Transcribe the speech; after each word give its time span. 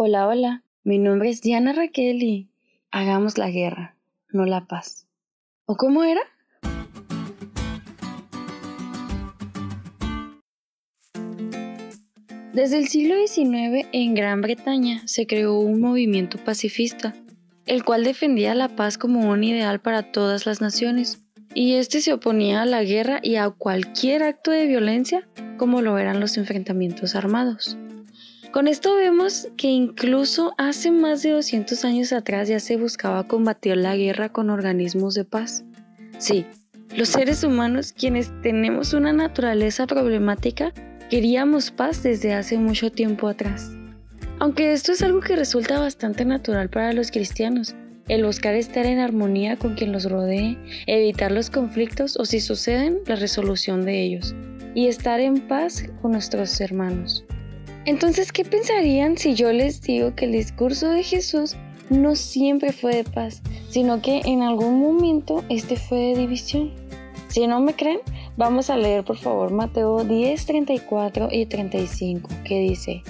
Hola, 0.00 0.28
hola, 0.28 0.62
mi 0.84 1.00
nombre 1.00 1.28
es 1.28 1.42
Diana 1.42 1.72
Raquel 1.72 2.22
y 2.22 2.48
hagamos 2.92 3.36
la 3.36 3.50
guerra, 3.50 3.96
no 4.30 4.46
la 4.46 4.64
paz. 4.68 5.08
¿O 5.66 5.76
cómo 5.76 6.04
era? 6.04 6.20
Desde 12.52 12.78
el 12.78 12.86
siglo 12.86 13.16
XIX 13.26 13.88
en 13.90 14.14
Gran 14.14 14.40
Bretaña 14.40 15.02
se 15.08 15.26
creó 15.26 15.58
un 15.58 15.80
movimiento 15.80 16.38
pacifista, 16.44 17.12
el 17.66 17.82
cual 17.82 18.04
defendía 18.04 18.54
la 18.54 18.68
paz 18.68 18.98
como 18.98 19.28
un 19.28 19.42
ideal 19.42 19.80
para 19.80 20.12
todas 20.12 20.46
las 20.46 20.60
naciones, 20.60 21.22
y 21.54 21.74
este 21.74 22.00
se 22.02 22.12
oponía 22.12 22.62
a 22.62 22.66
la 22.66 22.84
guerra 22.84 23.18
y 23.20 23.34
a 23.34 23.50
cualquier 23.50 24.22
acto 24.22 24.52
de 24.52 24.68
violencia 24.68 25.28
como 25.56 25.82
lo 25.82 25.98
eran 25.98 26.20
los 26.20 26.36
enfrentamientos 26.36 27.16
armados. 27.16 27.76
Con 28.52 28.66
esto 28.66 28.96
vemos 28.96 29.46
que 29.58 29.68
incluso 29.68 30.54
hace 30.56 30.90
más 30.90 31.22
de 31.22 31.32
200 31.32 31.84
años 31.84 32.14
atrás 32.14 32.48
ya 32.48 32.58
se 32.60 32.78
buscaba 32.78 33.28
combatir 33.28 33.76
la 33.76 33.94
guerra 33.94 34.30
con 34.30 34.48
organismos 34.48 35.12
de 35.12 35.26
paz. 35.26 35.64
Sí, 36.16 36.46
los 36.96 37.10
seres 37.10 37.44
humanos, 37.44 37.92
quienes 37.92 38.32
tenemos 38.40 38.94
una 38.94 39.12
naturaleza 39.12 39.86
problemática, 39.86 40.72
queríamos 41.10 41.70
paz 41.70 42.02
desde 42.02 42.32
hace 42.32 42.56
mucho 42.56 42.90
tiempo 42.90 43.28
atrás. 43.28 43.70
Aunque 44.38 44.72
esto 44.72 44.92
es 44.92 45.02
algo 45.02 45.20
que 45.20 45.36
resulta 45.36 45.78
bastante 45.78 46.24
natural 46.24 46.70
para 46.70 46.94
los 46.94 47.10
cristianos, 47.10 47.74
el 48.08 48.24
buscar 48.24 48.54
estar 48.54 48.86
en 48.86 48.98
armonía 48.98 49.56
con 49.56 49.74
quien 49.74 49.92
los 49.92 50.10
rodee, 50.10 50.56
evitar 50.86 51.32
los 51.32 51.50
conflictos 51.50 52.16
o 52.16 52.24
si 52.24 52.40
suceden, 52.40 53.00
la 53.06 53.16
resolución 53.16 53.84
de 53.84 54.02
ellos, 54.02 54.34
y 54.74 54.86
estar 54.86 55.20
en 55.20 55.46
paz 55.46 55.84
con 56.00 56.12
nuestros 56.12 56.58
hermanos. 56.62 57.26
Entonces, 57.88 58.32
¿qué 58.32 58.44
pensarían 58.44 59.16
si 59.16 59.34
yo 59.34 59.50
les 59.50 59.80
digo 59.80 60.14
que 60.14 60.26
el 60.26 60.32
discurso 60.32 60.90
de 60.90 61.02
Jesús 61.02 61.56
no 61.88 62.16
siempre 62.16 62.74
fue 62.74 62.94
de 62.96 63.04
paz, 63.04 63.40
sino 63.70 64.02
que 64.02 64.20
en 64.26 64.42
algún 64.42 64.78
momento 64.78 65.42
este 65.48 65.76
fue 65.76 65.96
de 65.96 66.16
división? 66.16 66.70
Si 67.28 67.46
no 67.46 67.60
me 67.60 67.72
creen, 67.72 68.00
vamos 68.36 68.68
a 68.68 68.76
leer 68.76 69.04
por 69.04 69.16
favor 69.16 69.52
Mateo 69.52 70.04
10, 70.04 70.44
34 70.44 71.28
y 71.32 71.46
35, 71.46 72.28
que 72.44 72.60
dice, 72.60 73.02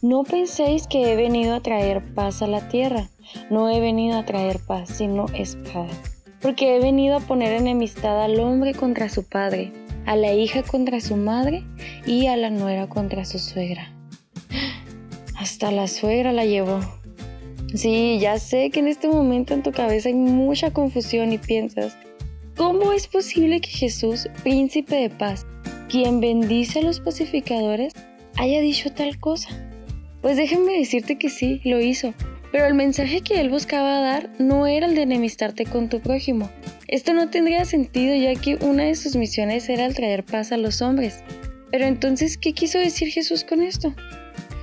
No 0.00 0.24
penséis 0.24 0.86
que 0.86 1.12
he 1.12 1.16
venido 1.16 1.54
a 1.54 1.60
traer 1.60 2.02
paz 2.14 2.40
a 2.40 2.46
la 2.46 2.66
tierra, 2.70 3.10
no 3.50 3.68
he 3.68 3.80
venido 3.80 4.18
a 4.18 4.24
traer 4.24 4.60
paz, 4.66 4.88
sino 4.88 5.26
espada. 5.34 5.92
Porque 6.40 6.74
he 6.74 6.80
venido 6.80 7.18
a 7.18 7.20
poner 7.20 7.52
enemistad 7.52 8.22
al 8.22 8.40
hombre 8.40 8.72
contra 8.72 9.10
su 9.10 9.24
padre, 9.24 9.72
a 10.06 10.16
la 10.16 10.32
hija 10.32 10.62
contra 10.62 11.02
su 11.02 11.16
madre 11.16 11.64
y 12.06 12.28
a 12.28 12.38
la 12.38 12.48
nuera 12.48 12.88
contra 12.88 13.26
su 13.26 13.38
suegra. 13.38 13.92
Hasta 15.42 15.72
la 15.72 15.88
suegra 15.88 16.32
la 16.32 16.44
llevó. 16.44 16.78
Sí, 17.74 18.20
ya 18.20 18.38
sé 18.38 18.70
que 18.70 18.78
en 18.78 18.86
este 18.86 19.08
momento 19.08 19.54
en 19.54 19.64
tu 19.64 19.72
cabeza 19.72 20.08
hay 20.08 20.14
mucha 20.14 20.72
confusión 20.72 21.32
y 21.32 21.38
piensas, 21.38 21.96
¿cómo 22.56 22.92
es 22.92 23.08
posible 23.08 23.60
que 23.60 23.70
Jesús, 23.70 24.28
príncipe 24.44 24.94
de 24.94 25.10
paz, 25.10 25.44
quien 25.88 26.20
bendice 26.20 26.78
a 26.78 26.82
los 26.82 27.00
pacificadores, 27.00 27.92
haya 28.36 28.60
dicho 28.60 28.92
tal 28.92 29.18
cosa? 29.18 29.48
Pues 30.20 30.36
déjenme 30.36 30.78
decirte 30.78 31.18
que 31.18 31.28
sí, 31.28 31.60
lo 31.64 31.80
hizo, 31.80 32.14
pero 32.52 32.66
el 32.66 32.74
mensaje 32.74 33.22
que 33.22 33.40
él 33.40 33.50
buscaba 33.50 33.98
dar 33.98 34.30
no 34.38 34.68
era 34.68 34.86
el 34.86 34.94
de 34.94 35.02
enemistarte 35.02 35.64
con 35.64 35.88
tu 35.88 35.98
prójimo. 35.98 36.50
Esto 36.86 37.14
no 37.14 37.30
tendría 37.30 37.64
sentido 37.64 38.14
ya 38.14 38.40
que 38.40 38.64
una 38.64 38.84
de 38.84 38.94
sus 38.94 39.16
misiones 39.16 39.68
era 39.68 39.86
el 39.86 39.94
traer 39.96 40.22
paz 40.22 40.52
a 40.52 40.56
los 40.56 40.82
hombres. 40.82 41.24
Pero 41.72 41.86
entonces, 41.86 42.38
¿qué 42.38 42.52
quiso 42.52 42.78
decir 42.78 43.08
Jesús 43.08 43.42
con 43.42 43.60
esto? 43.60 43.92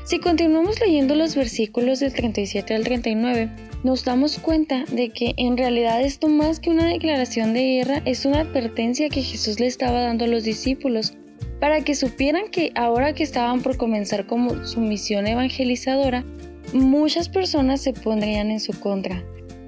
Si 0.10 0.18
continuamos 0.18 0.82
leyendo 0.82 1.14
los 1.14 1.36
versículos 1.36 2.00
del 2.00 2.14
37 2.14 2.74
al 2.74 2.84
39, 2.84 3.48
nos 3.84 4.04
damos 4.06 4.40
cuenta 4.40 4.84
de 4.92 5.10
que 5.10 5.36
en 5.38 5.56
realidad 5.56 6.02
esto 6.02 6.28
más 6.30 6.60
que 6.60 6.72
una 6.72 6.88
declaración 6.88 7.54
de 7.54 7.76
guerra 7.76 8.02
es 8.06 8.26
una 8.26 8.40
advertencia 8.40 9.10
que 9.10 9.22
Jesús 9.22 9.60
le 9.60 9.68
estaba 9.68 10.02
dando 10.02 10.26
a 10.26 10.28
los 10.28 10.44
discípulos 10.44 11.14
para 11.60 11.82
que 11.82 11.94
supieran 11.94 12.50
que 12.50 12.72
ahora 12.74 13.14
que 13.14 13.22
estaban 13.22 13.62
por 13.62 13.78
comenzar 13.78 14.26
como 14.26 14.66
su 14.66 14.82
misión 14.82 15.28
evangelizadora, 15.28 16.26
muchas 16.74 17.30
personas 17.30 17.80
se 17.80 17.94
pondrían 17.94 18.50
en 18.50 18.62
su 18.62 18.80
contra, 18.80 19.24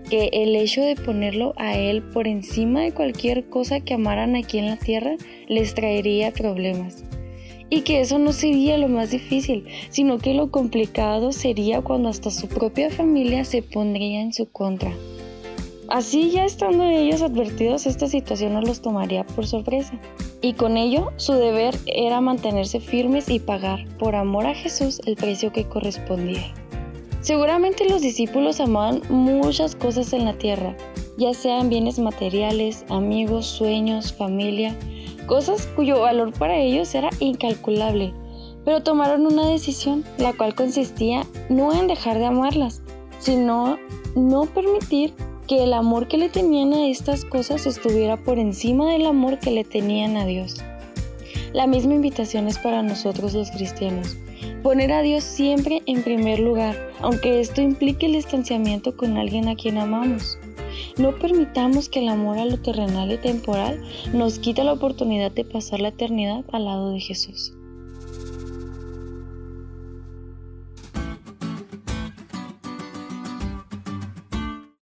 que 0.09 0.31
el 0.33 0.55
hecho 0.55 0.81
de 0.81 0.95
ponerlo 0.95 1.53
a 1.57 1.77
Él 1.77 2.01
por 2.01 2.27
encima 2.27 2.81
de 2.81 2.93
cualquier 2.93 3.47
cosa 3.47 3.81
que 3.81 3.93
amaran 3.93 4.35
aquí 4.35 4.57
en 4.57 4.65
la 4.65 4.77
tierra 4.77 5.17
les 5.47 5.75
traería 5.75 6.31
problemas 6.31 7.03
y 7.71 7.81
que 7.81 8.01
eso 8.01 8.19
no 8.19 8.33
sería 8.33 8.77
lo 8.77 8.89
más 8.89 9.09
difícil, 9.11 9.65
sino 9.89 10.19
que 10.19 10.33
lo 10.33 10.51
complicado 10.51 11.31
sería 11.31 11.81
cuando 11.81 12.09
hasta 12.09 12.29
su 12.29 12.47
propia 12.47 12.91
familia 12.91 13.45
se 13.45 13.63
pondría 13.63 14.21
en 14.21 14.33
su 14.33 14.51
contra. 14.51 14.93
Así 15.87 16.31
ya 16.31 16.43
estando 16.43 16.83
ellos 16.83 17.21
advertidos, 17.21 17.85
esta 17.85 18.07
situación 18.07 18.53
no 18.53 18.61
los 18.61 18.81
tomaría 18.81 19.25
por 19.25 19.47
sorpresa. 19.47 19.99
Y 20.41 20.53
con 20.53 20.75
ello, 20.75 21.11
su 21.15 21.33
deber 21.33 21.75
era 21.85 22.19
mantenerse 22.19 22.81
firmes 22.81 23.29
y 23.29 23.39
pagar, 23.39 23.85
por 23.97 24.15
amor 24.15 24.47
a 24.47 24.55
Jesús, 24.55 25.01
el 25.05 25.15
precio 25.15 25.53
que 25.53 25.65
correspondía. 25.65 26.53
Seguramente 27.21 27.87
los 27.87 28.01
discípulos 28.01 28.59
amaban 28.59 29.01
muchas 29.09 29.75
cosas 29.75 30.11
en 30.11 30.25
la 30.25 30.33
tierra, 30.33 30.75
ya 31.17 31.33
sean 31.33 31.69
bienes 31.69 31.99
materiales, 31.99 32.83
amigos, 32.89 33.45
sueños, 33.45 34.11
familia, 34.11 34.75
cosas 35.27 35.67
cuyo 35.75 36.01
valor 36.01 36.33
para 36.33 36.57
ellos 36.57 36.93
era 36.95 37.09
incalculable, 37.19 38.13
pero 38.65 38.83
tomaron 38.83 39.25
una 39.25 39.47
decisión, 39.47 40.03
la 40.17 40.33
cual 40.33 40.55
consistía 40.55 41.25
no 41.49 41.73
en 41.73 41.87
dejar 41.87 42.19
de 42.19 42.25
amarlas, 42.25 42.81
sino 43.19 43.77
no 44.15 44.45
permitir 44.45 45.13
que 45.47 45.63
el 45.63 45.73
amor 45.73 46.07
que 46.07 46.17
le 46.17 46.29
tenían 46.29 46.73
a 46.73 46.87
estas 46.87 47.25
cosas 47.25 47.65
estuviera 47.65 48.17
por 48.17 48.39
encima 48.39 48.91
del 48.91 49.05
amor 49.05 49.39
que 49.39 49.51
le 49.51 49.63
tenían 49.63 50.15
a 50.17 50.25
Dios. 50.25 50.63
La 51.53 51.67
misma 51.67 51.95
invitación 51.95 52.47
es 52.47 52.57
para 52.57 52.81
nosotros 52.81 53.33
los 53.33 53.51
cristianos. 53.51 54.15
Poner 54.63 54.91
a 54.93 55.01
Dios 55.01 55.23
siempre 55.23 55.81
en 55.87 56.03
primer 56.03 56.39
lugar, 56.39 56.75
aunque 57.01 57.41
esto 57.41 57.61
implique 57.61 58.05
el 58.05 58.13
distanciamiento 58.13 58.95
con 58.95 59.17
alguien 59.17 59.49
a 59.49 59.55
quien 59.55 59.77
amamos. 59.77 60.37
No 60.97 61.17
permitamos 61.17 61.89
que 61.89 61.99
el 61.99 62.09
amor 62.09 62.37
a 62.37 62.45
lo 62.45 62.57
terrenal 62.57 63.11
y 63.11 63.17
temporal 63.17 63.81
nos 64.13 64.39
quite 64.39 64.63
la 64.63 64.73
oportunidad 64.73 65.31
de 65.31 65.45
pasar 65.45 65.79
la 65.81 65.89
eternidad 65.89 66.45
al 66.51 66.65
lado 66.65 66.91
de 66.91 66.99
Jesús. 66.99 67.53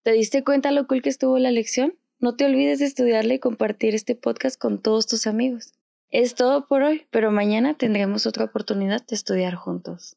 ¿Te 0.03 0.13
diste 0.13 0.43
cuenta 0.43 0.71
lo 0.71 0.87
cool 0.87 1.03
que 1.03 1.11
estuvo 1.11 1.39
la 1.39 1.51
lección? 1.51 1.95
No 2.19 2.35
te 2.35 2.47
olvides 2.47 2.79
de 2.79 2.87
estudiarla 2.87 3.35
y 3.35 3.39
compartir 3.39 3.95
este 3.95 4.15
podcast 4.15 4.59
con 4.59 4.81
todos 4.81 5.07
tus 5.07 5.27
amigos. 5.27 5.75
Es 6.11 6.35
todo 6.35 6.67
por 6.67 6.83
hoy, 6.83 7.07
pero 7.11 7.31
mañana 7.31 7.75
tendremos 7.75 8.27
otra 8.27 8.45
oportunidad 8.45 9.07
de 9.07 9.15
estudiar 9.15 9.55
juntos. 9.55 10.17